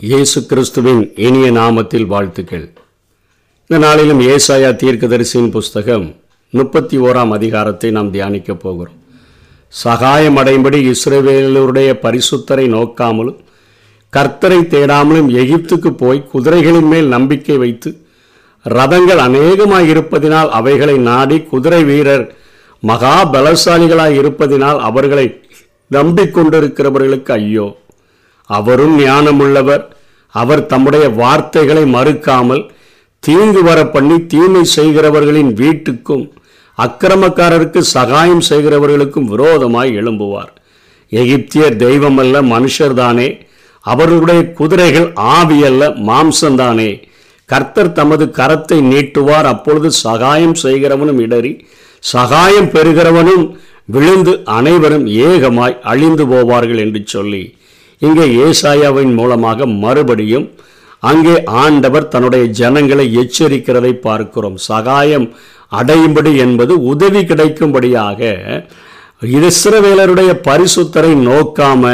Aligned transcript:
இயேசு 0.00 0.38
கிறிஸ்துவின் 0.46 1.00
இனிய 1.16 1.46
நாமத்தில் 1.52 2.06
வாழ்த்துக்கள். 2.06 2.66
இந்த 3.70 3.78
நாளிலும் 3.84 4.20
ஏசாயா 4.20 4.70
தீர்க்கதரிசியின் 4.82 5.50
புஸ்தகம் 5.56 6.04
முப்பத்தி 6.52 6.98
ஓராம் 6.98 7.32
அதிகாரத்தை 7.36 7.90
நாம் 7.90 8.12
தியானிக்கப் 8.12 8.60
போகிறோம். 8.64 8.98
சகாயம் 9.72 10.38
அடையும்படி 10.42 10.78
இஸ்ரேவேலருடைய 10.92 11.88
பரிசுத்தரை 12.04 12.66
நோக்காமலும் 12.76 13.40
கர்த்தரை 14.12 14.60
தேடாமலும் 14.74 15.32
எகிப்துக்கு 15.42 15.92
போய் 16.02 16.28
குதிரைகளின் 16.34 16.88
மேல் 16.92 17.08
நம்பிக்கை 17.08 17.56
வைத்து 17.64 17.92
ரதங்கள் 18.66 19.24
அநேகமாய் 19.26 19.90
இருப்பதினால் 19.94 20.48
அவைகளை 20.60 20.96
நாடி 21.10 21.40
குதிரை 21.42 21.82
வீரர் 21.90 22.24
மகா 22.82 23.16
பலசாலிகளாய் 23.34 24.18
இருப்பதினால் 24.22 24.78
அவர்களை 24.78 25.26
நம்பிக்கொண்டிருக்கிறவர்களுக்கு 25.90 27.32
ஐயோ. 27.40 27.68
அவரும் 28.50 28.96
ஞானமுள்ளவர். 29.00 29.84
அவர் 30.34 30.62
தம்முடைய 30.66 31.08
வார்த்தைகளை 31.08 31.84
மறுக்காமல் 31.94 32.64
தீங்கு 33.22 33.62
வர 33.62 33.78
பண்ணி 33.84 34.16
தீமை 34.26 34.62
செய்கிறவர்களின் 34.76 35.52
வீட்டுக்கும் 35.60 36.24
அக்கிரமக்காரருக்கு 36.78 37.80
சகாயம் 37.96 38.44
செய்கிறவர்களுக்கும் 38.50 39.30
விரோதமாய் 39.32 39.90
எழும்புவார். 40.00 40.52
எகிப்தியர் 41.12 41.76
தெய்வமல்ல 41.76 42.42
மனுஷர்தானே. 42.54 43.28
அவர்களுடைய 43.84 44.40
குதிரைகள் 44.52 45.08
ஆவியல்ல 45.36 45.82
மாம்சந்தானே 46.08 46.90
கர்த்தர் 47.48 47.92
தமது 47.92 48.24
கரத்தை 48.38 48.78
நீட்டுவார் 48.92 49.48
அப்பொழுது 49.52 49.88
சகாயம் 50.04 50.56
செய்கிறவனும் 50.62 51.20
இடறி 51.24 51.52
சகாயம் 52.02 52.70
பெறுகிறவனும் 52.74 53.44
விழுந்து 53.84 54.32
அனைவரும் 54.58 55.06
ஏகமாய் 55.28 55.78
அழிந்து 55.82 56.24
போவார்கள் 56.24 56.80
என்று 56.84 57.00
சொல்லி 57.06 57.42
இங்கே 57.98 58.26
ஏசாயாவின் 58.44 59.14
மூலமாக 59.14 59.66
மறுபடியும் 59.66 60.46
அங்கே 61.00 61.42
ஆண்டவர் 61.44 62.08
தன்னுடைய 62.08 62.44
ஜனங்களை 62.44 63.16
எச்சரிக்கிறதை 63.16 63.92
பார்க்கிறோம். 64.00 64.56
சகாயம் 64.56 65.36
அடையும்படி 65.72 66.36
என்பது 66.36 66.82
உதவி 66.82 67.24
கிடைக்கும்படியாக 67.24 68.20
இஸ்ரவேலருடைய 69.22 70.30
பரிசுத்தரை 70.44 71.12
நோக்காம 71.26 71.84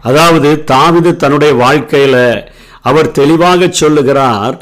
அதாவது 0.00 0.64
தாவிது 0.66 1.16
தன்னுடைய 1.16 1.54
வாழ்க்கையில 1.54 2.16
அவர் 2.80 3.10
தெளிவாக 3.10 3.68
சொல்லுகிறார் 3.68 4.56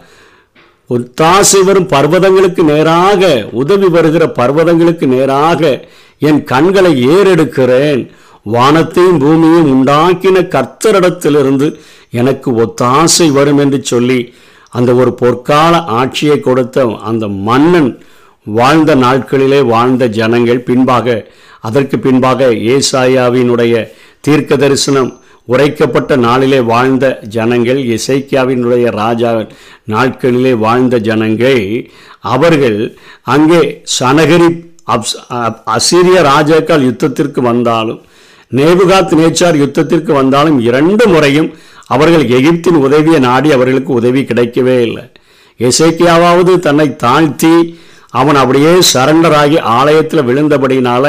தாசி 1.20 1.64
வரும் 1.64 1.86
பர்வதங்களுக்கு 1.86 2.62
நேராக 2.62 3.48
உதவி 3.52 3.88
வருகிற 3.88 4.26
பர்வதங்களுக்கு 4.26 5.06
நேராக 5.06 5.62
என் 6.18 6.44
கண்களை 6.44 7.06
ஏறெடுக்கிறேன் 7.08 8.02
வானத்தையும் 8.46 9.20
பூமியையும் 9.20 9.70
உண்டாக்கின 9.72 10.42
கர்த்தரிடத்திலிருந்து 10.52 11.68
எனக்கு 12.12 12.50
ஒத்தாசை 12.62 13.28
வரும் 13.32 13.58
என்று 13.58 13.78
சொல்லி 13.84 14.18
அந்த 14.72 14.90
ஒரு 14.94 15.12
பொற்கால 15.20 15.72
ஆட்சியை 15.96 16.36
கொடுத்த 16.40 16.78
அந்த 17.06 17.24
மன்னன் 17.46 17.90
வாழ்ந்த 18.46 18.90
நாட்களிலே 18.96 19.60
வாழ்ந்த 19.68 20.04
ஜனங்கள் 20.16 20.66
பின்பாக 20.66 21.16
அதற்கு 21.64 21.96
பின்பாக 21.98 22.40
ஏசாயாவினுடைய 22.74 23.74
தீர்க்க 24.24 24.56
தரிசனம் 24.56 25.10
உரைக்கப்பட்ட 25.48 26.12
நாளிலே 26.22 26.60
வாழ்ந்த 26.68 27.06
ஜனங்கள் 27.34 27.80
இசைக்கியாவினுடைய 27.90 28.86
ராஜா 28.96 29.30
நாட்களிலே 29.88 30.52
வாழ்ந்த 30.60 30.96
ஜனங்கள் 31.08 31.60
அவர்கள் 32.30 32.78
அங்கே 33.26 33.60
சனகரி 33.98 34.48
அப்ஸ்- 34.88 35.18
அப்- 35.40 35.62
அசீரிய 35.74 36.18
ராஜாக்கள் 36.24 36.86
யுத்தத்திற்கு 36.88 37.40
வந்தாலும் 37.42 38.00
நேபுகாத் 38.52 39.14
நேச்சார் 39.20 39.60
யுத்தத்திற்கு 39.62 40.12
வந்தாலும் 40.12 40.58
இரண்டு 40.60 41.06
முறையும் 41.06 41.48
அவர்கள் 41.86 42.24
எகிப்தின் 42.28 42.78
உதவியை 42.86 43.20
நாடி 43.20 43.52
அவர்களுக்கு 43.52 43.92
உதவி 43.92 44.22
கிடைக்கவே 44.22 44.76
இல்லை. 44.80 45.04
எசேக்கியாவாவது 45.60 46.58
தன்னை 46.58 46.96
தாழ்த்தி 46.96 47.78
அவன் 48.10 48.34
அப்படியே 48.34 48.72
சரண்டர் 48.92 49.34
ஆகி 49.34 49.58
ஆலயத்தில் 49.58 50.26
விழுந்தபடினால 50.28 51.04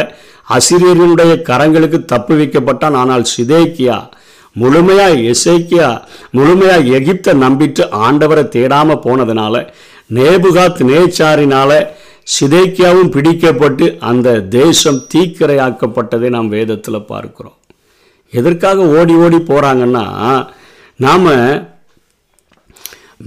அசிரியர்களுடைய 0.50 1.34
கரங்களுக்கு 1.50 2.06
தப்பு 2.06 2.36
வைக்கப்பட்டான். 2.36 2.94
ஆனால் 2.94 3.26
சிதேக்கியா 3.38 4.10
முழுமையா 4.60 5.34
எசேக்கியா 5.34 5.90
முழுமையா 6.34 6.78
எகிப்தை 6.98 7.34
நம்பிட்டு 7.44 7.84
ஆண்டவரை 8.06 8.44
தேடாம 8.56 9.00
போனதுனால 9.06 9.68
நேபுகாத் 10.14 10.82
நேச்சாரினால 10.90 11.72
சிதைக்கியாவும் 12.36 13.12
பிடிக்கப்பட்டு 13.16 13.86
அந்த 14.10 14.30
தேசம் 14.56 15.00
தீக்கிரையாக்கப்பட்டதை 15.14 16.30
நாம் 16.36 16.54
வேதத்தில் 16.56 17.08
பார்க்கிறோம். 17.12 17.58
எதற்காக 18.34 18.88
ஓடி 18.98 19.14
ஓடி 19.26 19.40
போகிறாங்கன்னா 19.50 20.06
நாம் 21.06 21.28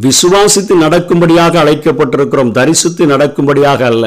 விசுவாசித்து 0.05 0.75
நடக்கும்படியாக 0.85 1.55
அழைக்கப்பட்டிருக்கிறோம் 1.63 2.53
தரிசித்து 2.59 3.05
நடக்கும்படியாக 3.13 3.81
அல்ல. 3.93 4.07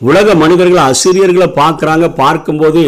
உலக 0.00 0.34
மனிதர்கள் 0.42 0.88
அசிரியர்களை 0.90 1.48
பார்க்குறாங்க 1.60 2.06
பார்க்கும்போது 2.22 2.82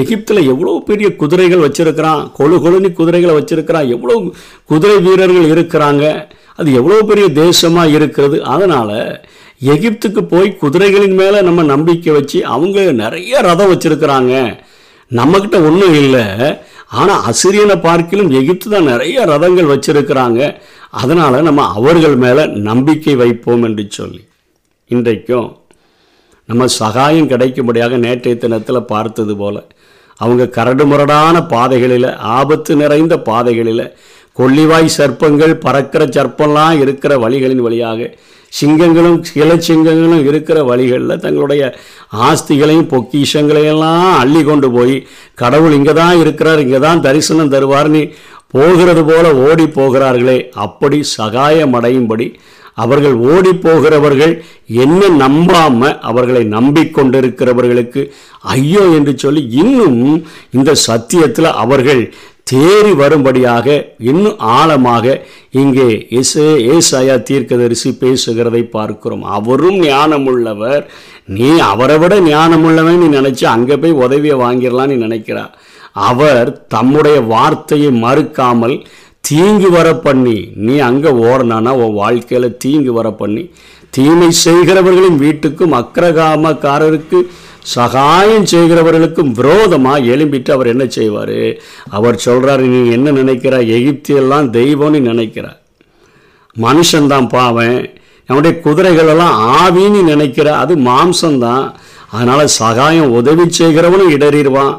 எகிப்தில் 0.00 0.48
எவ்வளோ 0.52 0.72
பெரிய 0.88 1.08
குதிரைகள் 1.22 1.64
வச்சுருக்கிறான் 1.64 2.22
கொழு 2.38 2.56
கொழுனி 2.64 2.90
குதிரைகளை 3.00 3.34
வச்சுருக்கிறான் 3.38 3.90
எவ்வளோ 3.94 4.16
குதிரை 4.70 4.96
வீரர்கள் 5.06 5.50
இருக்கிறாங்க 5.54 6.04
அது 6.60 6.68
எவ்வளோ 6.80 7.00
பெரிய 7.10 7.26
தேசமாக 7.42 7.94
இருக்கிறது. 7.96 8.36
அதனால் 8.54 8.96
எகிப்துக்கு 9.62 10.22
போய் 10.32 10.48
குதிரைகளின் 10.62 11.16
மேலே 11.20 11.38
நம்ம 11.42 11.62
நம்பிக்கை 11.62 12.12
வச்சு 12.12 12.38
அவங்க 12.54 12.78
நிறைய 13.02 13.40
ரதம் 13.40 13.70
வச்சுருக்கிறாங்க. 13.72 14.34
நம்மக்கிட்ட 15.10 15.58
ஒன்றும் 15.68 15.96
இல்லை. 16.02 16.24
ஆனால் 17.00 17.24
அசிரியனை 17.30 17.76
பார்க்கிலும் 17.86 18.30
எகிப்து 18.30 18.68
தான் 18.70 18.90
நிறைய 18.92 19.24
ரதங்கள் 19.32 19.72
வச்சுருக்கிறாங்க. 19.72 20.40
அதனால் 20.90 21.46
நம்ம 21.48 21.64
அவர்கள் 21.78 22.16
மேலே 22.16 22.44
நம்பிக்கை 22.68 23.14
வைப்போம் 23.16 23.62
என்று 23.62 23.84
சொல்லி. 23.90 24.22
இன்றைக்கும் 24.90 25.48
நம்ம 26.48 26.66
சகாயம் 26.80 27.30
கிடைக்கும்படியாக 27.32 27.96
நேற்றைய 27.96 28.36
தினத்தில் 28.36 28.88
பார்த்தது 28.92 29.34
போல் 29.36 29.60
அவங்க 30.20 30.44
கரடுமுரடான 30.56 31.46
பாதைகளில் 31.46 32.08
ஆபத்து 32.36 32.76
நிறைந்த 32.76 33.14
பாதைகளில் 33.18 33.84
கொள்ளிவாய் 34.38 34.96
சர்ப்பங்கள் 34.96 35.54
பறக்கிற 35.64 36.02
சர்ப்பம்லாம் 36.16 36.80
இருக்கிற 36.80 37.12
வழிகளின் 37.18 37.62
வழியாக 37.66 38.10
சிங்கங்களும் 38.52 39.18
கிளச்சிங்கங்களும் 39.30 40.24
இருக்கிற 40.28 40.58
வழிகளில் 40.64 41.20
தங்களுடைய 41.20 41.62
ஆஸ்திகளையும் 42.26 42.90
பொக்கிஷங்களையெல்லாம் 42.92 44.12
அள்ளி 44.18 44.42
கொண்டு 44.42 44.68
போய் 44.70 44.96
கடவுள் 45.34 45.76
இங்கே 45.78 45.94
தான் 45.94 46.20
இருக்கிறார் 46.20 46.62
இங்கே 46.62 46.80
தான் 46.80 47.00
தரிசனம் 47.00 47.52
தருவார்னு 47.52 48.02
போகிறது 48.54 49.02
போல 49.04 49.26
ஓடி 49.44 49.66
போகிறார்களே 49.70 50.38
அப்படி 50.58 50.98
சகாயம் 51.12 51.74
அடையும்படி 51.74 52.28
அவர்கள் 52.76 53.16
ஓடி 53.28 53.52
போகிறவர்கள் 53.58 54.32
என்ன 54.76 55.08
நம்பாம 55.20 55.90
அவர்களை 56.02 56.42
நம்பிக்கொண்டிருக்கிறவர்களுக்கு 56.52 58.02
ஐயோ 58.52 58.84
என்று 58.94 59.12
சொல்லி 59.18 59.42
இன்னும் 59.54 60.00
இந்த 60.50 60.72
சத்தியத்தில் 60.84 61.56
அவர்கள் 61.56 62.02
தேறி 62.50 62.92
வரும்படியாக 63.00 63.68
இன்னும் 64.10 64.38
ஆழமாக 64.56 65.06
இங்கே 65.60 65.88
இசே 66.20 66.46
ஏசாயா 66.74 67.16
தீர்க்கதரிசி 67.28 67.90
பேசுகிறதை 68.02 68.62
பார்க்கிறோம். 68.76 69.24
அவரும் 69.36 69.78
ஞானமுள்ளவர். 69.82 70.82
நீ 71.38 71.48
அவரை 71.72 71.96
விட 72.02 72.14
ஞானமுள்ளவன் 72.20 73.00
நீ 73.02 73.08
நினச்சி 73.18 73.44
அங்கே 73.54 73.76
போய் 73.76 74.00
உதவியை 74.04 74.36
வாங்கிடலாம் 74.44 74.90
நீ 74.92 74.98
நினைக்கிறா. 75.06 75.44
அவர் 76.10 76.48
தம்முடைய 76.74 77.18
வார்த்தையை 77.34 77.90
மறுக்காமல் 78.04 78.76
தீங்கு 79.28 79.68
வர 79.70 79.88
பண்ணி 80.06 80.38
நீ 80.66 80.74
அங்கே 80.88 81.10
ஓடனானா 81.28 81.70
உன் 81.82 81.98
வாழ்க்கையில் 82.02 82.56
தீங்கு 82.64 82.92
வர 82.98 83.08
பண்ணி 83.20 83.42
தீமை 83.96 84.28
செய்கிறவர்களின் 84.44 85.18
வீட்டுக்கும் 85.24 85.74
அக்ரகாமக்காரருக்கு 85.82 87.18
சகாயம் 87.74 88.46
செய்கிறவர்களுக்கும் 88.52 89.32
விரோதமாக 89.38 90.06
எழும்பிட்டு 90.12 90.50
அவர் 90.50 90.72
என்ன 90.72 90.84
செய்வார்? 90.96 91.38
அவர் 91.96 92.22
சொல்கிறாரு 92.24 92.64
நீ 92.74 92.80
என்ன 92.96 93.10
நினைக்கிற 93.10 93.56
எகிப்தியெல்லாம் 93.76 94.46
தெய்வம்னு 94.58 95.00
நினைக்கிற. 95.10 95.46
மனுஷன்தான் 96.56 97.28
பாவன் 97.28 97.76
அவனுடைய 98.28 98.54
குதிரைகளெல்லாம் 98.64 99.36
ஆவின்னு 99.60 100.00
நினைக்கிற. 100.12 100.48
அது 100.62 100.74
மாம்சம்தான். 100.88 101.66
அதனால் 102.10 102.54
சகாயம் 102.60 103.14
உதவி 103.20 103.44
செய்கிறவனும் 103.58 104.12
இடறிடுவான் 104.16 104.74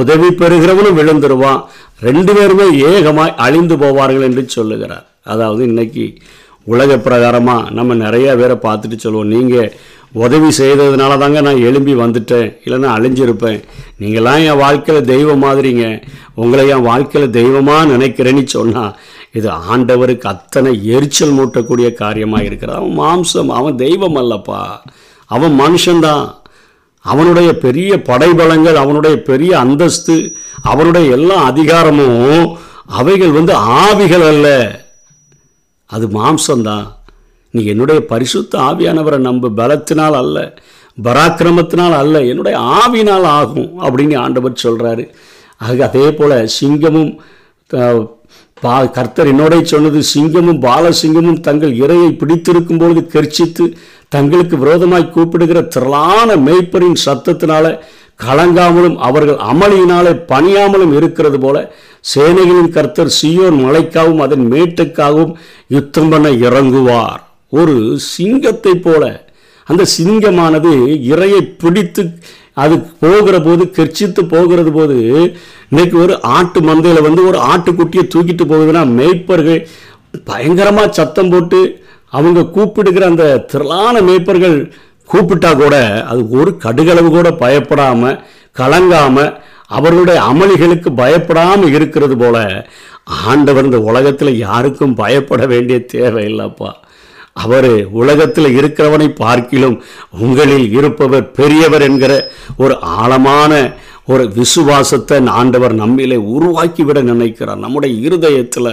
உதவி 0.00 0.28
பெறுகிறவனும் 0.40 0.98
விழுந்துருவான். 1.00 1.60
ரெண்டு 2.00 2.32
பேருமே 2.34 2.66
ஏகமாய் 2.90 3.36
அழிந்து 3.46 3.76
போவார்கள் 3.76 4.26
என்று 4.28 4.42
சொல்லுகிறார். 4.56 5.06
அதாவது 5.32 5.62
இன்னைக்கு 5.70 6.06
உலக 6.72 6.96
பிரகாரமாக 7.06 7.70
நம்ம 7.78 7.94
நிறைய 8.04 8.28
பேரை 8.36 8.56
பார்த்துட்டு 8.66 8.96
சொல்லுவோம். 8.96 9.32
நீங்கள் 9.34 9.72
உதவி 10.14 10.48
செய்ததுனால 10.58 11.18
தாங்க 11.18 11.40
நான் 11.40 11.58
எழும்பி 11.58 11.94
வந்துட்டேன். 11.94 12.56
இல்லைன்னா 12.64 12.90
அழிஞ்சிருப்பேன். 12.96 13.62
நீங்களாம் 14.00 14.46
என் 14.46 14.56
வாழ்க்கையில் 14.56 15.04
தெய்வம் 15.04 15.42
மாதிரிங்க. 15.42 16.02
உங்களை 16.34 16.68
என் 16.68 16.82
வாழ்க்கையில் 16.82 17.30
தெய்வமாக 17.30 17.92
நினைக்கிறேன்னு 17.92 18.44
சொன்னால் 18.44 18.98
இது 19.32 19.50
ஆண்டவருக்கு 19.50 20.20
அத்தனை 20.20 20.86
எரிச்சல் 20.86 21.32
மூட்டக்கூடிய 21.32 21.92
காரியமாக 21.92 22.42
இருக்கிறது. 22.44 22.78
அவன் 22.78 22.98
மாம்சம் 22.98 23.46
அவன் 23.46 23.76
தெய்வம் 23.76 24.16
அல்லப்பா. 24.16 24.62
அவன் 25.26 25.60
மனுஷன்தான். 25.60 26.34
அவனுடைய 27.00 27.52
பெரிய 27.52 27.96
படைபலங்கள் 27.96 28.74
அவனுடைய 28.74 29.16
பெரிய 29.22 29.58
அந்தஸ்து 29.58 30.36
அவனுடைய 30.62 31.10
எல்லா 31.10 31.34
அதிகாரமும் 31.34 32.58
அவைகள் 32.86 33.30
வந்து 33.30 33.54
ஆவிகள் 33.54 34.26
அல்ல. 34.26 34.48
அது 35.86 36.06
மாம்சம்தான். 36.06 36.86
நீ 37.54 37.62
என்னுடைய 37.72 38.00
பரிசுத்த 38.12 38.52
ஆவியானவரை 38.68 39.18
நம்ப. 39.28 39.50
பலத்தினால் 39.60 40.16
அல்ல 40.22 40.38
பராக்கிரமத்தினால் 40.98 41.94
அல்ல 42.00 42.22
என்னுடைய 42.30 42.56
ஆவினால் 42.80 43.26
ஆகும் 43.38 43.70
அப்படின்னு 43.84 44.16
ஆண்டவர் 44.24 44.62
சொல்கிறாரு 44.64 45.04
ஆக 45.66 45.78
அதே 45.88 46.06
போல் 46.18 46.36
சிங்கமும் 46.58 47.12
பா 48.62 48.74
கர்த்தர் 48.96 49.30
என்னோட 49.32 49.54
சொன்னது 49.62 50.00
சிங்கமும் 50.14 50.60
பாலசிங்கமும் 50.64 51.40
தங்கள் 51.40 51.72
இறையை 51.74 52.10
பிடித்திருக்கும் 52.16 52.80
பொழுது 52.82 53.00
கர்ச்சித்து 53.14 53.64
தங்களுக்கு 54.08 54.56
விரோதமாய் 54.58 55.12
கூப்பிடுகிற 55.14 55.60
திரளான 55.74 56.36
மேய்ப்பரின் 56.46 56.98
சத்தத்தினால 57.04 57.72
கலங்காமலும் 58.20 58.96
அவர்கள் 59.08 59.38
அமளியினாலே 59.52 60.12
பணியாமலும் 60.32 60.94
இருக்கிறது 60.98 61.38
போல 61.38 61.56
சேனைகளின் 62.14 62.74
கர்த்தர் 62.76 63.16
சியோன் 63.20 63.58
மலைக்காகவும் 63.64 64.24
அதன் 64.26 64.46
மேட்டுக்காகவும் 64.52 65.34
யுத்தம் 65.68 66.10
பண்ண 66.12 66.28
இறங்குவார். 66.46 67.22
ஒரு 67.52 67.74
சிங்கத்தை 68.14 68.74
போல. 68.78 69.04
அந்த 69.66 69.82
சிங்கமானது 69.94 70.70
இரையை 71.12 71.42
பிடித்து 71.60 72.02
அது 72.56 72.74
போகிற 73.00 73.36
போது 73.40 73.64
கெர்ச்சித்து 73.76 74.22
போகிறது 74.26 74.70
போது 74.72 74.96
இன்னைக்கு 75.70 75.96
ஒரு 75.98 76.14
ஆட்டு 76.34 76.60
மந்தையில் 76.60 77.06
வந்து 77.06 77.22
ஒரு 77.26 77.38
ஆட்டுக்குட்டியை 77.52 78.04
தூக்கிட்டு 78.06 78.44
போகுதுன்னா 78.44 78.82
மேய்ப்பர்கள் 78.98 79.60
பயங்கரமாக 80.26 80.92
சத்தம் 80.92 81.30
போட்டு 81.30 81.60
அவங்க 82.12 82.44
கூப்பிடுகிற 82.48 83.04
அந்த 83.06 83.24
திரளான 83.46 84.02
மேய்ப்பர்கள் 84.02 84.56
கூப்பிட்டா 85.08 85.50
கூட 85.54 85.76
அது 86.10 86.22
ஒரு 86.34 86.50
கடுகளவு 86.56 87.08
கூட 87.10 87.30
பயப்படாமல் 87.36 88.20
கலங்காமல் 88.56 89.32
அவர்களுடைய 89.70 90.18
அமளிகளுக்கு 90.22 90.90
பயப்படாமல் 90.94 91.74
இருக்கிறது 91.74 92.16
போல 92.16 92.38
ஆண்டவர் 93.24 93.64
இந்த 93.64 93.80
உலகத்தில் 93.82 94.38
யாருக்கும் 94.38 94.94
பயப்பட 94.94 95.42
வேண்டிய 95.46 95.78
தேவை 95.86 96.24
இல்லைப்பா 96.30 96.70
அவர் 97.36 97.86
உலகத்தில் 97.92 98.44
இருக்கிறவனை 98.44 99.08
பார்க்கிலும் 99.14 99.82
உங்களில் 100.18 100.70
இருப்பவர் 100.72 101.30
பெரியவர் 101.30 101.82
என்கிற 101.82 102.30
ஒரு 102.56 102.78
ஆழமான 102.80 103.52
ஒரு 104.06 104.24
விசுவாசத்தை 104.34 105.26
ஆண்டவர் 105.26 105.74
நம்மிலே 105.74 106.16
உருவாக்கிவிட 106.16 107.02
நினைக்கிறார். 107.02 107.58
நம்முடைய 107.58 108.00
இருதயத்தில் 108.00 108.68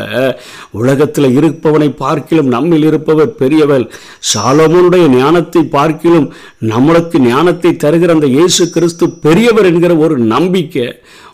உலகத்தில் 0.71 1.35
இருப்பவனை 1.39 1.89
பார்க்கிலும் 1.95 2.47
நம்மில் 2.47 2.83
இருப்பவர் 2.83 3.35
பெரியவர் 3.35 3.85
சாலமோனுடைய 4.33 5.07
ஞானத்தை 5.07 5.63
பார்க்கிலும் 5.63 6.33
நம்மளுக்கு 6.65 7.19
ஞானத்தை 7.19 7.77
தருகிற 7.83 8.07
அந்த 8.07 8.27
இயேசு 8.27 8.69
கிறிஸ்து 8.69 9.09
பெரியவர் 9.09 9.65
என்கிற 9.65 9.95
ஒரு 9.95 10.17
நம்பிக்கை 10.17 10.87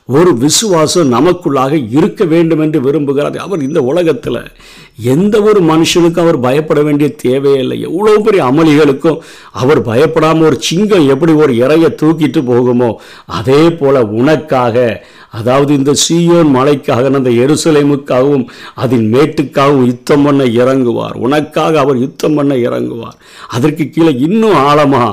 ஒரு 0.10 0.38
விசுவாசம் 0.38 1.12
நமக்குள்ளாக 1.14 1.88
இருக்க 1.90 2.26
வேண்டும் 2.26 2.60
என்று 2.60 2.80
விரும்புகிறார். 2.82 3.38
அவர் 3.38 3.62
இந்த 3.62 3.80
உலகத்தில் 3.82 4.40
எந்த 5.04 5.42
ஒரு 5.42 5.60
மனுஷனுக்கும் 5.62 6.24
அவர் 6.26 6.40
பயப்பட 6.40 6.82
வேண்டிய 6.82 7.16
தேவையில்லை 7.16 7.82
எவ்வளோ 7.82 8.14
பெரிய 8.20 8.44
அமளிகளுக்கும் 8.44 9.20
அவர் 9.52 9.82
பயப்படாமல் 9.82 10.48
ஒரு 10.48 10.58
சிங்கம் 10.60 11.08
எப்படி 11.08 11.34
ஒரு 11.34 11.54
இறைய 11.56 11.90
தூக்கிட்டு 12.02 12.42
போகுமோ 12.52 12.90
அதே 13.26 13.62
போல் 13.72 14.02
உனக்காக 14.12 15.06
அதாவது 15.40 15.72
இந்த 15.80 15.94
சீயோன் 16.04 16.50
மலைக்காக 16.58 17.12
அந்த 17.20 17.32
எருசலேமுக்காகவும் 17.44 18.46
அதன் 18.84 19.06
மேட்டுக்காகவும் 19.14 19.88
யுத்தம் 19.92 20.26
பண்ண 20.26 20.44
இறங்குவார். 20.62 21.16
உனக்காக 21.26 21.80
அவர் 21.84 21.98
யுத்தம் 22.06 22.36
பண்ண 22.38 22.54
இறங்குவார். 22.68 23.18
அதற்கு 23.56 23.86
கீழே 23.96 24.14
இன்னும் 24.28 24.58
ஆழமாக 24.68 25.10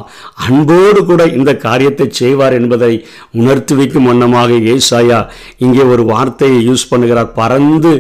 அன்போடு 0.46 1.02
கூட 1.10 1.24
இந்த 1.38 1.54
காரியத்தை 1.66 2.08
செய்வார் 2.20 2.58
என்பதை 2.60 2.92
உணர்த்தி 3.40 3.74
வைக்கும் 3.80 4.08
வண்ணமாக 4.10 4.60
ஏசாயா 4.74 5.20
இங்கே 5.66 5.84
ஒரு 5.94 6.04
வார்த்தையை 6.12 6.60
யூஸ் 6.68 6.90
பண்ணுகிறார். 6.92 7.32
பறந்து 7.40 7.94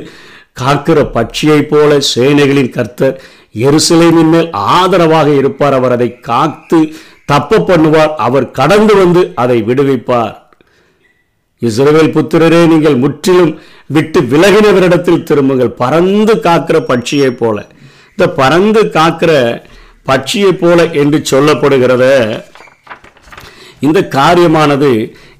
காக்கிற 0.60 0.98
பட்சியைப் 1.16 1.70
போல 1.70 1.90
சேனைகளின் 2.14 2.74
கர்த்தர் 2.76 3.16
எருசலேமின் 3.66 4.30
மேல் 4.34 4.48
ஆதரவாக 4.78 5.28
இருப்பார். 5.40 5.76
அவர் 5.78 5.94
அதை 5.96 6.08
காத்து 6.30 6.80
தப்ப 7.32 7.58
பண்ணுவார். 7.68 8.14
அவர் 8.26 8.46
கடந்து 8.60 8.94
வந்து 9.02 9.20
அதை 9.42 9.58
விடுவிப்பார். 9.68 10.34
இஸ்ரவேல் 11.68 12.14
புத்திரரே 12.16 12.60
நீங்கள் 12.72 12.96
முற்றிலும் 13.04 13.52
விட்டு 13.96 14.20
விலகினவரிடத்தில் 14.32 15.24
திரும்புங்கள். 15.28 15.72
பறந்து 15.82 16.34
காக்கிற 16.46 16.76
பட்சியை 16.90 17.30
போல. 17.42 17.56
இந்த 18.12 18.26
பறந்து 18.40 18.80
காக்கிற 18.96 19.32
பட்சியை 20.08 20.52
போல 20.62 20.78
என்று 21.02 21.18
சொல்லப்படுகிறத 21.32 22.04
இந்த 23.86 24.00
காரியமானது 24.16 24.90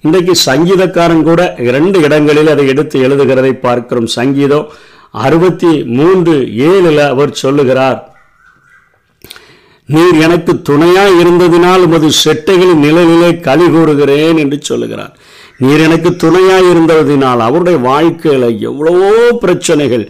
இன்றைக்கு 0.06 0.34
சங்கீதக்காரன் 0.48 1.22
கூட 1.28 1.42
இரண்டு 1.68 1.98
இடங்களில் 2.06 2.50
அதை 2.54 2.64
எடுத்து 2.72 2.96
எழுதுகிறதை 3.06 3.52
பார்க்கிறோம். 3.66 4.08
சங்கீதம் 4.18 4.66
அறுபத்தி 5.26 5.70
மூன்று 5.98 6.34
ஏழில் 6.70 7.02
அவர் 7.12 7.32
சொல்லுகிறார் 7.42 8.00
நீர் 9.88 10.18
எனக்கு 10.26 10.52
துணையாக 10.68 11.16
இருந்ததினால் 11.22 11.84
உமது 11.86 12.08
செட்டைகளின் 12.24 12.84
நிழலிலே 12.84 13.30
களி 13.46 13.66
கூறுகிறேன் 13.74 14.38
என்று 14.42 14.58
சொல்லுகிறார். 14.70 15.14
நீர் 15.60 15.82
எனக்கு 15.86 16.10
துணையாக 16.16 16.64
இருந்ததினால் 16.72 17.40
அவருடைய 17.46 17.78
வாழ்க்கையில் 17.78 18.46
எவ்வளவோ 18.60 19.10
பிரச்சனைகள் 19.42 20.04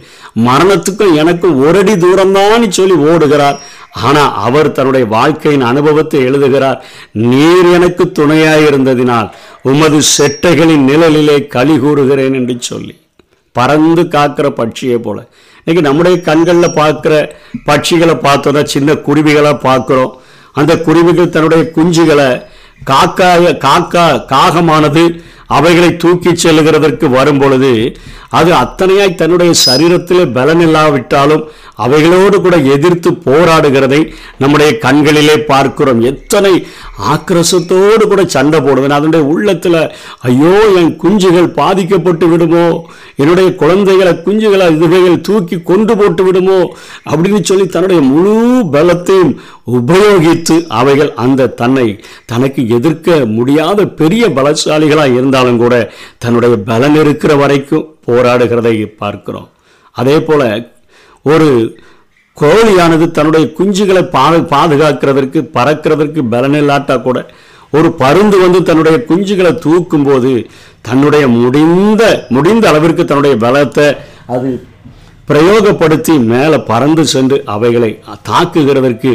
மரணத்துக்கும் 0.47 1.13
எனக்கும் 1.21 1.59
ஒரு 1.65 1.79
அடி 1.79 1.93
தூரம்தான் 1.93 2.69
சொல்லி 2.69 2.95
ஓடுகிறார். 3.09 3.57
ஆனால் 4.07 4.33
அவர் 4.45 4.71
தன்னுடைய 4.71 5.05
வாழ்க்கையின் 5.07 5.67
அனுபவத்தை 5.71 6.19
எழுதுகிறார். 6.23 6.79
நீர் 7.13 7.67
எனக்கு 7.77 8.11
துணையாக 8.11 8.69
இருந்ததினால் 8.69 9.29
உமது 9.61 9.99
செட்டைகளின் 10.17 10.87
நிழலிலே 10.89 11.37
களி 11.47 11.77
கூறுகிறேன் 11.79 12.33
என்று 12.33 12.55
சொல்லி 12.59 12.95
பறந்து 13.51 14.03
காக்கிற 14.15 14.47
பட்சியை 14.59 14.97
போல. 14.97 15.17
இன்னைக்கு 15.59 15.87
நம்முடைய 15.89 16.15
கண்களில் 16.21 16.77
பார்க்குற 16.81 17.13
பட்சிகளை 17.69 18.15
பார்த்தோன்னா 18.27 18.63
சின்ன 18.63 18.95
குருவிகளை 19.07 19.53
பார்க்குறோம். 19.69 20.11
அந்த 20.53 20.73
குருவிகள் 20.87 21.33
தன்னுடைய 21.35 21.63
குஞ்சுகளை 21.77 22.27
காக்காக 22.83 23.53
காக்கா 23.57 24.05
காகமானது 24.31 25.05
அவைகளை 25.47 25.97
தூக்கி 25.97 26.29
செல்லுகிறதற்கு 26.29 27.09
வரும் 27.09 27.39
பொழுது 27.39 27.97
அது 28.29 28.51
அத்தனையாய் 28.53 29.15
தன்னுடைய 29.15 29.53
சரீரத்தில் 29.65 30.31
பலன் 30.31 30.59
இல்லாவிட்டாலும் 30.59 31.43
அவைகளோடு 31.75 32.41
கூட 32.41 32.57
எதிர்த்து 32.57 33.11
போராடுகிறதை 33.11 33.99
நம்முடைய 34.37 34.77
கண்களிலே 34.77 35.37
பார்க்கிறோம். 35.37 36.01
எத்தனை 36.01 36.65
ஆக்கிரசத்தோடு 37.13 38.03
கூட 38.07 38.25
சண்டை 38.25 38.61
போடுவேன் 38.61 38.91
அதனுடைய 38.91 39.25
உள்ளத்தில் 39.25 39.91
ஐயோ 40.19 40.53
என் 40.75 40.99
குஞ்சுகள் 41.03 41.47
பாதிக்கப்பட்டு 41.47 42.27
விடுமோ? 42.27 42.85
என்னுடைய 43.15 43.55
குழந்தைகளை 43.55 44.13
குஞ்சுகளை 44.25 44.67
இதுவைகள் 44.75 45.21
தூக்கி 45.21 45.61
கொண்டு 45.61 45.97
போட்டு 45.97 46.23
விடுமோ? 46.23 46.75
அப்படின்னு 47.09 47.41
சொல்லி 47.41 47.67
தன்னுடைய 47.67 48.01
முழு 48.01 48.35
பலத்தையும் 48.73 49.33
உபயோகித்து 49.71 50.65
அவைகள் 50.67 51.13
அந்த 51.13 51.47
தன்னை 51.47 52.03
தனக்கு 52.25 52.67
எதிர்க்க 52.67 53.25
முடியாத 53.25 53.85
பெரிய 53.85 54.29
பலசாலிகளாக 54.29 55.15
இருந்தாலும் 55.35 55.63
கூட 55.63 55.75
தன்னுடைய 56.17 56.55
பலன் 56.67 56.97
இருக்கிற 56.99 57.31
வரைக்கும் 57.35 57.87
போராடுகிறதை 58.07 58.73
பார்க்கிறோம். 59.01 59.47
அதே 59.95 60.15
போல் 60.19 60.43
ஒரு 61.25 61.47
கோழியானது 62.37 63.05
தன்னுடைய 63.17 63.45
குஞ்சுகளை 63.57 64.03
பாது 64.15 64.39
பாதுகாக்கிறதற்கு 64.53 65.39
பறக்கிறதற்கு 65.57 66.21
பலன் 66.33 66.57
இல்லாட்டா 66.61 66.95
கூட 67.01 67.19
ஒரு 67.73 67.89
பருந்து 68.01 68.37
வந்து 68.43 68.59
தன்னுடைய 68.63 68.97
குஞ்சுகளை 69.09 69.51
தூக்கும் 69.59 70.05
போது 70.05 70.31
தன்னுடைய 70.87 71.25
முடிந்த 71.35 72.03
முடிந்த 72.35 72.65
அளவிற்கு 72.71 73.05
தன்னுடைய 73.05 73.35
பலத்தை 73.45 73.87
அது 74.33 74.49
பிரயோகப்படுத்தி 75.29 76.15
மேலே 76.31 76.57
பறந்து 76.67 77.03
சென்று 77.13 77.37
அவைகளை 77.53 77.91
தாக்குகிறதற்கு 78.29 79.11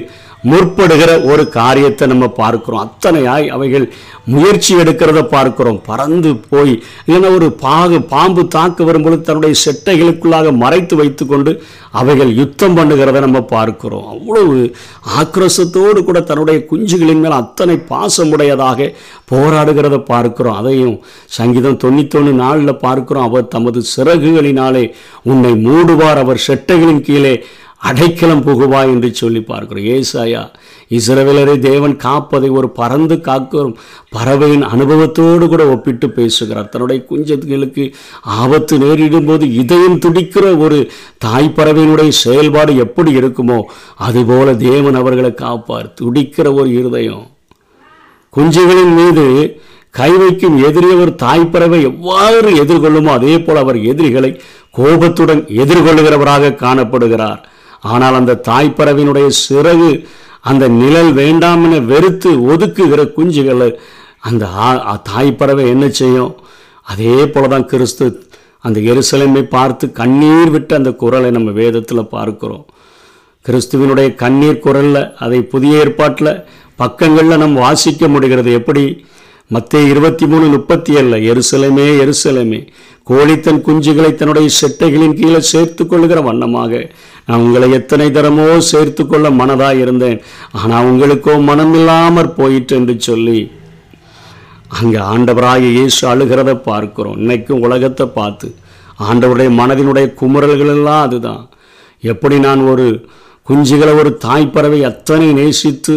முற்படுகிற 0.50 1.10
ஒரு 1.30 1.42
காரியத்தை 1.48 2.04
நம்ம 2.08 2.26
பார்க்கிறோம். 2.28 2.82
அத்தனையாய் 2.86 3.46
அவைகள் 3.48 3.84
முயற்சி 4.24 4.72
எடுக்கிறத 4.74 5.20
பார்க்கிறோம். 5.34 5.80
பறந்து 5.88 6.30
போய் 6.50 6.72
இல்லைன்னா 7.06 7.30
ஒரு 7.38 7.48
பாகு 7.64 7.98
பாம்பு 8.12 8.42
தாக்க 8.48 8.84
வரும்பொழுது 8.84 9.22
தன்னுடைய 9.22 9.54
செட்டைகளுக்குள்ளாக 9.64 10.52
மறைத்து 10.56 10.96
வைத்துக்கொண்டு 10.96 11.52
அவைகள் 12.00 12.32
யுத்தம் 12.40 12.76
பண்ணுகிறத 12.76 13.20
நம்ம 13.26 13.40
பார்க்கிறோம். 13.54 14.08
அவ்வளவு 14.14 14.74
ஆக்ரோஷத்தோடு 15.20 16.02
கூட 16.08 16.20
தன்னுடைய 16.20 16.58
குஞ்சுகளின் 16.70 17.22
மேல் 17.24 17.40
அத்தனை 17.42 17.76
பாசமுடையதாக 17.92 18.90
போராடுகிறத 19.32 19.98
பார்க்கிறோம். 20.12 20.58
அதையும் 20.62 20.96
சங்கீதம் 21.38 21.80
தொண்ணூத்தொன்று 21.84 22.34
நாளில் 22.44 22.82
பார்க்கிறோம். 22.86 23.28
அவர் 23.30 23.48
தமது 23.48 23.82
சிறகுகளினாலே 23.94 24.84
உன்னை 25.22 25.52
மூடுவார். 25.66 26.22
அவர் 26.24 26.44
செட்டைகளின் 26.48 27.06
கீழே 27.08 27.34
அடைக்கலம் 27.80 28.42
புகுவா 28.46 28.80
என்று 28.92 29.08
சொல்லி 29.14 29.40
பார்க்கிறோம். 29.42 29.84
ஏசாயா 29.84 30.42
இஸ்ரவேலரை 30.90 31.58
தேவன் 31.58 31.94
காப்பதை 32.04 32.50
ஒரு 32.50 32.68
பறந்து 32.70 33.16
காக்கும் 33.20 33.72
பறவையின் 34.08 34.64
அனுபவத்தோடு 34.64 35.46
கூட 35.48 35.64
ஒப்பிட்டு 35.66 36.10
பேசுகிறார். 36.10 36.68
தன்னுடைய 36.68 37.04
குஞ்சத்துகளுக்கு 37.10 37.84
ஆபத்து 38.20 38.78
நேரிடும் 38.78 39.24
போது 39.24 39.46
இதயம் 39.54 39.98
துடிக்கிற 39.98 40.58
ஒரு 40.58 40.78
தாய் 41.18 41.54
பறவையினுடைய 41.56 42.08
செயல்பாடு 42.08 42.74
எப்படி 42.76 43.12
இருக்குமோ 43.16 43.58
அதுபோல 43.96 44.54
தேவன் 44.54 44.94
அவர்களை 44.94 45.34
காப்பார். 45.34 45.94
துடிக்கிற 46.00 46.54
ஒரு 46.54 46.70
இருதயம். 46.78 47.26
குஞ்சுகளின் 48.36 48.94
மீது 48.94 49.26
கை 49.90 50.10
வைக்கும் 50.10 50.56
எதிரி 50.64 50.90
ஒரு 51.02 51.12
தாய்ப்பறவை 51.22 51.78
எவ்வாறு 51.82 52.50
எதிர்கொள்ளுமோ 52.64 53.12
அதே 53.18 53.40
போல் 53.40 53.56
அவர் 53.56 53.78
எதிரிகளை 53.92 54.30
கோபத்துடன் 54.70 55.42
எதிர்கொள்ளுகிறவராக 55.62 56.54
காணப்படுகிறார். 56.64 57.40
ஆனால் 57.80 58.14
அந்த 58.14 58.40
தாய்ப்பறவையினுடைய 58.48 59.30
சிறகு 59.48 60.06
அந்த 60.40 60.68
நிழல் 60.68 61.12
வேண்டாம் 61.12 61.64
என 61.64 61.78
வெறுத்து 61.78 62.30
ஒதுக்குகிற 62.30 63.12
குஞ்சுகளை 63.16 63.74
அந்த 64.18 64.46
ஆ- 64.46 65.02
தாய்ப்பறவை 65.14 65.66
என்ன 65.66 65.88
செய்யும்? 65.88 66.34
அதே 66.82 67.26
போல 67.26 67.48
தான் 67.48 67.66
கிறிஸ்து 67.66 68.24
அந்த 68.60 68.80
எருசலேமை 68.80 69.42
பார்த்து 69.42 69.92
கண்ணீர் 69.92 70.50
விட்டு 70.50 70.74
அந்த 70.74 70.90
குரலை 70.90 71.30
நம்ம 71.30 71.50
வேதத்தில் 71.50 72.06
பார்க்கிறோம். 72.06 72.66
கிறிஸ்துவினுடைய 73.48 74.14
கண்ணீர் 74.14 74.58
குரலில் 74.58 75.14
அதை 75.18 75.42
புதிய 75.42 75.78
ஏற்பாட்டில் 75.78 76.44
பக்கங்களில் 76.76 77.38
நம்ம 77.38 77.60
வாசிக்க 77.60 78.08
முடிகிறது. 78.08 78.52
எப்படி? 78.52 79.04
மத்திய 79.50 79.90
இருபத்தி 79.92 80.24
மூணு 80.26 80.46
முப்பத்தி 80.48 80.90
ஏழில் 80.98 81.24
எருசலமே 81.30 81.86
எருசலேமே. 82.02 82.60
கோழித்தன் 83.06 83.62
குஞ்சுகளை 83.66 84.10
தன்னுடைய 84.14 84.48
செட்டைகளின் 84.60 85.16
கீழே 85.20 85.40
சேர்த்து 85.52 85.82
கொள்ளுகிற 85.86 86.20
வண்ணமாக 86.20 86.72
நான் 87.26 87.44
உங்களை 87.46 87.68
எத்தனை 87.78 88.06
தரமோ 88.16 88.46
சேர்த்து 88.72 89.02
கொள்ள 89.06 89.26
மனதாக 89.30 89.82
இருந்தேன் 89.84 90.18
ஆனால் 90.60 90.88
உங்களுக்கோ 90.90 91.34
மனமில்லாமற் 91.48 92.36
போயிற்று 92.38 92.76
என்று 92.76 92.94
சொல்லி 93.08 93.40
அங்கே 94.80 95.00
ஆண்டவராக 95.12 95.64
இயேசு 95.76 96.02
அழுகிறத 96.12 96.50
பார்க்கிறோம். 96.68 97.16
இன்னைக்கும் 97.22 97.64
உலகத்தை 97.66 98.06
பார்த்து 98.18 98.48
ஆண்டவருடைய 99.08 99.50
மனதினுடைய 99.60 100.06
குமுறல்கள் 100.20 100.72
எல்லாம் 100.76 101.04
அதுதான். 101.06 101.44
எப்படி 102.12 102.36
நான் 102.46 102.62
ஒரு 102.72 102.86
குஞ்சுகளை 103.48 103.92
ஒரு 104.00 104.10
தாய்ப்பறவை 104.24 104.80
அத்தனை 104.90 105.28
நேசித்து 105.40 105.94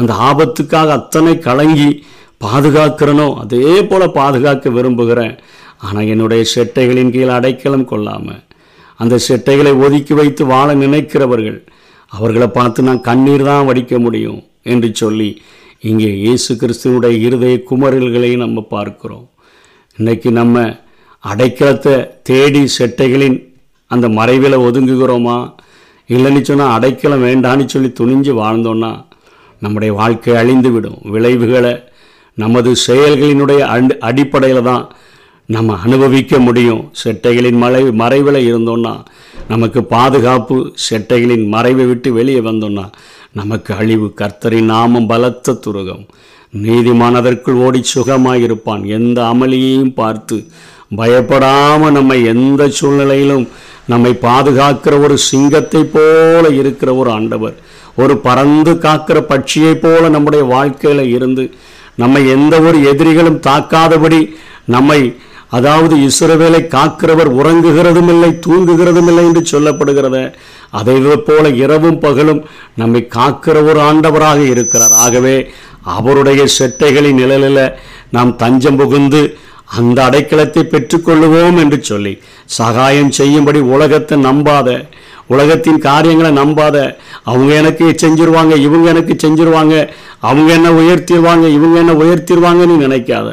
அந்த 0.00 0.12
ஆபத்துக்காக 0.28 0.90
அத்தனை 1.00 1.32
கலங்கி 1.48 1.90
பாதுகாக்கிறனோ? 2.40 3.28
அதே 3.42 3.74
போல் 3.90 4.14
பாதுகாக்க 4.20 4.70
விரும்புகிறேன். 4.76 5.34
ஆனால் 5.86 6.10
என்னுடைய 6.12 6.42
செட்டைகளின் 6.54 7.12
கீழ் 7.14 7.36
அடைக்கலம் 7.36 7.88
கொள்ளாமல் 7.90 8.42
அந்த 9.02 9.14
செட்டைகளை 9.28 9.72
ஒதுக்கி 9.84 10.14
வைத்து 10.18 10.42
வாழ 10.52 10.68
நினைக்கிறவர்கள் 10.74 11.58
அவர்களை 12.12 12.48
பார்த்து 12.48 12.88
நான் 12.88 13.06
கண்ணீர் 13.08 13.44
தான் 13.48 13.66
வடிக்க 13.68 13.94
முடியும் 13.98 14.40
என்று 14.72 14.88
சொல்லி 15.02 15.30
இங்கே 15.90 16.10
இயேசு 16.24 16.52
கிறிஸ்துவனுடைய 16.60 17.14
இருதய 17.26 17.56
குமரல்களையும் 17.70 18.44
நம்ம 18.44 18.60
பார்க்கிறோம். 18.74 19.24
இன்னைக்கு 19.98 20.30
நம்ம 20.40 20.62
அடைக்கலத்தை 21.24 21.94
தேடி 22.28 22.62
செட்டைகளின் 22.78 23.38
அந்த 23.90 24.06
மறைவில் 24.18 24.64
ஒதுங்குகிறோமா? 24.66 25.38
இல்லைன்னு 26.10 26.42
சொன்னால் 26.50 26.74
அடைக்கலம் 26.76 27.26
வேண்டான்னு 27.28 27.66
சொல்லி 27.74 27.90
துணிஞ்சு 28.00 28.32
வாழ்ந்தோன்னா 28.40 28.92
நம்முடைய 29.62 29.90
வாழ்க்கை 30.00 30.34
அழிந்து 30.42 30.70
விடும் 30.70 30.98
விளைவுகளை 31.14 31.74
நமது 32.38 32.70
செயல்களினுடைய 32.86 33.60
அடிப்படையில் 34.08 34.68
தான் 34.70 34.84
நம்ம 35.48 35.76
அனுபவிக்க 35.84 36.38
முடியும். 36.38 36.82
செட்டைகளின் 37.00 37.58
மலை 37.62 37.82
மறைவில் 38.02 38.38
இருந்தோன்னா 38.50 38.94
நமக்கு 39.48 39.80
பாதுகாப்பு 39.94 40.56
செட்டைகளின் 40.86 41.44
மறைவை 41.54 41.84
விட்டு 41.86 42.10
வெளியே 42.12 42.40
வந்தோன்னா 42.40 42.84
நமக்கு 43.38 43.70
அழிவு 43.80 44.06
கர்த்தரின் 44.20 44.70
நாமம் 44.72 45.08
பலத்த 45.12 45.56
துருகம். 45.66 46.04
நீதிமானதற்குள் 46.52 47.60
ஓடி 47.66 47.80
சுகமாக 47.92 48.44
இருப்பான் 48.46 48.82
எந்த 48.98 49.18
அமளியையும் 49.32 49.94
பார்த்து 50.00 50.36
பயப்படாமல் 51.00 51.94
நம்மை 51.96 52.18
எந்த 52.32 52.62
சூழ்நிலையிலும் 52.78 53.46
நம்மை 53.92 54.12
பாதுகாக்கிற 54.26 54.94
ஒரு 55.06 55.16
சிங்கத்தை 55.28 55.82
போல 55.94 56.44
இருக்கிற 56.60 56.90
ஒரு 57.00 57.10
ஆண்டவர் 57.18 57.56
ஒரு 58.02 58.14
பறந்து 58.26 58.72
காக்கிற 58.84 59.18
பட்சியைப் 59.32 59.82
போல 59.82 60.08
நம்முடைய 60.08 60.44
வாழ்க்கையில் 60.54 61.12
இருந்து 61.16 61.44
நம்மை 61.94 62.22
எந்த 62.28 62.60
ஒரு 62.60 62.78
எதிரிகளும் 62.84 63.40
தாக்காதபடி 63.46 64.20
நம்மை 64.66 65.00
அதாவது 65.48 65.94
இசுரவேலை 65.96 66.60
காக்கிறவர் 66.66 67.30
உறங்குகிறதும் 67.40 68.08
இல்லை 68.08 68.30
தூங்குகிறதும் 68.46 69.08
இல்லை 69.10 69.24
என்று 69.24 69.42
சொல்லப்படுகிறத 69.52 70.18
அதை 70.70 70.94
போல 71.24 71.48
இரவும் 71.48 71.98
பகலும் 71.98 72.40
நம்மை 72.76 73.08
காக்கிற 73.14 73.56
ஒரு 73.68 73.80
ஆண்டவராக 73.80 74.40
இருக்கிறார். 74.48 74.94
ஆகவே 75.04 75.36
அவருடைய 75.82 76.44
செட்டைகளின் 76.58 77.20
நிழலில் 77.20 77.74
நாம் 78.10 78.36
தஞ்சம் 78.36 78.76
புகுந்து 78.76 79.38
அந்த 79.76 79.98
அடைக்கலத்தை 80.08 80.62
பெற்றுக்கொள்ளுவோம் 80.64 81.58
என்று 81.58 81.78
சொல்லி 81.82 82.12
சகாயம் 82.58 83.10
செய்யும்படி 83.10 83.60
உலகத்தை 83.74 84.16
நம்பாத 84.24 84.68
உலகத்தின் 85.26 85.78
காரியங்களை 85.78 86.30
நம்பாத 86.38 86.76
அவங்க 87.22 87.54
எனக்கு 87.54 87.84
செஞ்சிருவாங்க 88.02 88.54
இவங்க 88.56 88.88
எனக்கு 88.88 89.14
செஞ்சிருவாங்க 89.14 89.74
அவங்க 90.18 90.52
என்ன 90.52 90.68
உயர்த்திடுவாங்க 90.70 91.46
இவங்க 91.48 91.76
என்ன 91.78 91.92
உயர்த்திடுவாங்கன்னு 91.92 92.76
நினைக்காத. 92.84 93.28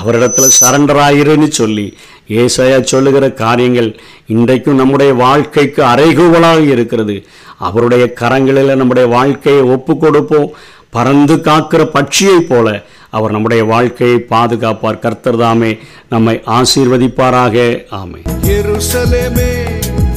அவரிடத்துல 0.00 0.48
சரண்டராயிருன்னு 0.60 1.48
சொல்லி 1.50 1.86
ஏசாயா 2.28 2.78
சொல்லுகிற 2.82 3.24
காரியங்கள் 3.42 3.90
இன்றைக்கும் 4.26 4.80
நம்முடைய 4.80 5.12
வாழ்க்கைக்கு 5.14 5.82
அறைகூவலாக 5.82 6.60
இருக்கிறது. 6.74 7.16
அவருடைய 7.58 8.04
கரங்களில் 8.20 8.76
நம்முடைய 8.76 9.06
வாழ்க்கையை 9.08 9.62
ஒப்பு 9.74 9.94
கொடுப்போம் 9.96 10.50
பறந்து 10.90 11.34
காக்கிற 11.48 11.82
பட்சியைப் 11.94 12.48
போல 12.48 12.68
அவர் 13.10 13.30
நம்முடைய 13.30 13.64
வாழ்க்கையை 13.64 14.18
பாதுகாப்பார். 14.18 14.98
கர்த்தர் 14.98 15.36
தாமே 15.36 15.78
நம்மை 16.08 16.42
ஆசீர்வதிப்பாராக. 16.46 17.84
ஆமை 17.90 18.22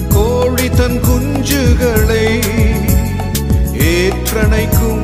கோழி 0.10 0.70
தன் 0.70 1.00
குஞ்சுகளை 1.04 2.40
ஏற்றணைக்கும் 3.74 5.04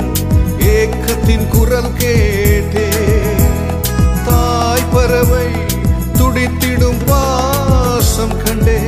ஏக்கத்தின் 0.59 1.47
குரல் 1.47 1.93
கேட்டே. 1.97 2.87
தாய் 4.25 4.89
பறவை 4.93 5.45
துடித்திடும் 6.13 7.05
பாசம் 7.05 8.43
கண்டே. 8.43 8.79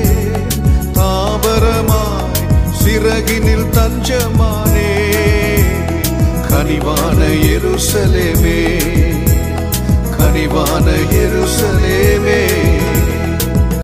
தாவரமாய் 0.93 2.31
சிறகினில் 2.71 3.69
தஞ்சமா 3.71 4.58
கனிவான 6.89 7.25
எருசலேமே. 7.25 8.81
கனிவான 10.17 10.91
எருசலேமே. 11.11 12.68